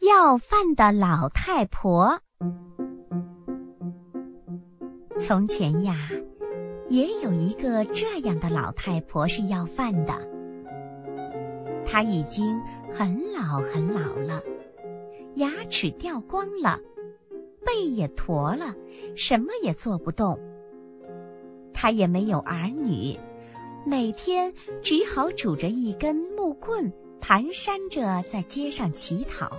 [0.00, 2.20] 要饭的老太婆。
[5.18, 6.10] 从前呀，
[6.90, 10.14] 也有一个这样的老太婆是要饭的。
[11.86, 12.60] 她已经
[12.92, 14.42] 很老很老了，
[15.36, 16.78] 牙齿掉光了，
[17.64, 18.74] 背也驼了，
[19.14, 20.38] 什么也做不动。
[21.72, 23.18] 她也没有儿女，
[23.86, 24.52] 每天
[24.82, 29.50] 只好拄着一根木棍，蹒跚着在街上乞讨。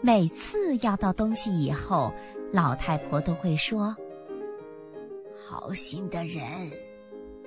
[0.00, 2.12] 每次要到东西以后，
[2.52, 3.94] 老太婆都会说
[5.44, 6.44] ：“好心的人，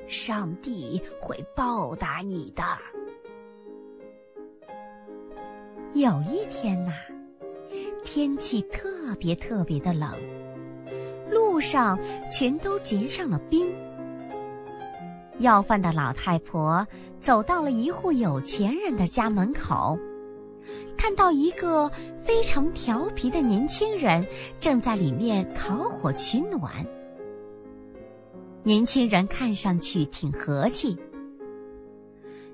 [0.06, 2.64] 上帝会报答你的。”
[5.94, 6.92] 有一天呐，
[8.04, 10.12] 天气特别特别的冷，
[11.30, 11.98] 路上
[12.32, 13.68] 全都结上了冰。
[15.40, 16.86] 要饭的老太婆
[17.20, 19.98] 走到了一户有钱人的家门口。
[20.98, 21.90] 看到一个
[22.22, 24.26] 非常调皮的年轻人
[24.60, 26.86] 正在里面烤火取暖。
[28.64, 30.98] 年轻人看上去挺和气。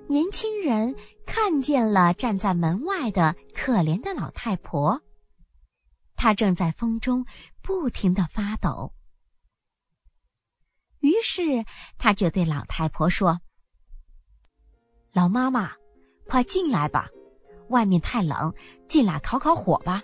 [0.07, 5.01] 年轻人看见了站在门外的可怜的老太婆，
[6.15, 7.25] 她正在风中
[7.61, 8.93] 不停的发抖。
[10.99, 11.65] 于是
[11.97, 13.39] 他就对老太婆说
[15.13, 15.73] ：“老妈妈，
[16.25, 17.09] 快进来吧。”
[17.69, 18.53] 外面太冷，
[18.87, 20.03] 进来烤烤火吧。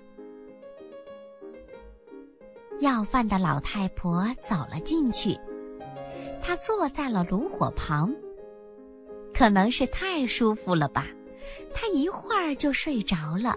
[2.79, 5.37] 要饭的老太婆走了进去，
[6.41, 8.13] 她坐在了炉火旁。
[9.33, 11.07] 可能是太舒服了吧，
[11.73, 13.55] 她一会儿就睡着了。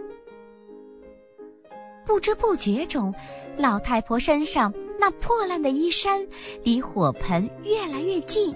[2.06, 3.12] 不知不觉中，
[3.56, 6.24] 老太婆身上那破烂的衣衫
[6.62, 8.54] 离火盆越来越近，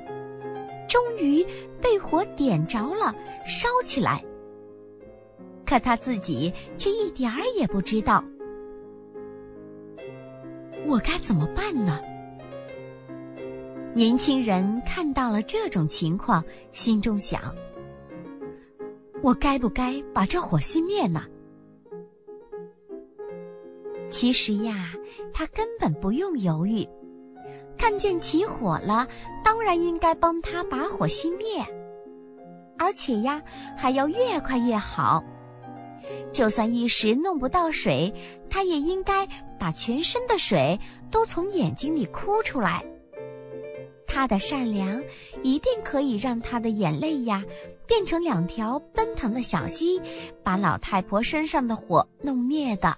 [0.89, 1.45] 终于
[1.83, 3.12] 被火点着了，
[3.45, 4.25] 烧起来。
[5.70, 8.24] 可他自己却一点儿也不知道，
[10.88, 12.00] 我该怎么办呢？
[13.94, 16.42] 年轻人看到了这种情况，
[16.72, 17.54] 心中想：
[19.22, 21.22] 我该不该把这火熄灭呢？
[24.10, 24.92] 其实呀，
[25.32, 26.84] 他根本不用犹豫，
[27.78, 29.06] 看见起火了，
[29.44, 31.64] 当然应该帮他把火熄灭，
[32.76, 33.41] 而且呀，
[33.76, 35.22] 还要越快越好。
[36.32, 38.12] 就算一时弄不到水，
[38.48, 39.26] 他也应该
[39.59, 40.78] 把全身的水
[41.10, 42.84] 都从眼睛里哭出来。
[44.06, 45.00] 他的善良
[45.43, 47.44] 一定可以让他的眼泪呀
[47.87, 50.00] 变成两条奔腾的小溪，
[50.43, 52.97] 把老太婆身上的火弄灭的。